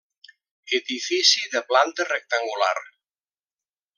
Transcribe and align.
Edifici 0.77 1.43
de 1.57 1.61
planta 1.73 2.09
rectangular. 2.09 2.75